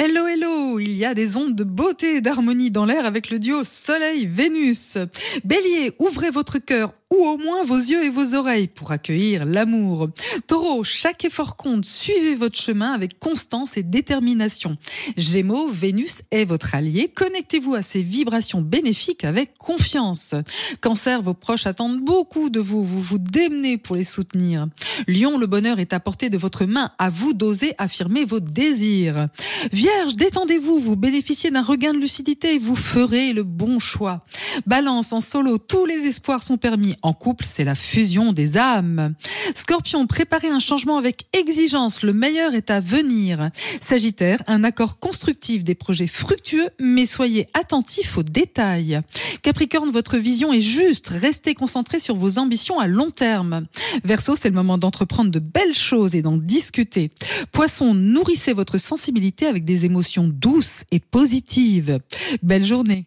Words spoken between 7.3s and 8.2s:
moins vos yeux et